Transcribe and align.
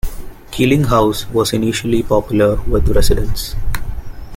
Keeling 0.49 0.85
House 0.85 1.29
was 1.29 1.53
initially 1.53 2.01
popular 2.01 2.55
with 2.63 2.89
residents. 2.89 3.53